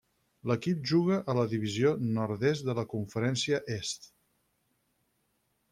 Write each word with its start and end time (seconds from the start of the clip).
L'equip 0.51 0.79
juga 0.91 1.19
a 1.33 1.35
la 1.39 1.43
Divisió 1.51 1.91
Nord-est 2.15 2.67
de 2.71 2.77
la 2.81 2.87
Conferència 2.97 3.61
Est. 3.77 4.13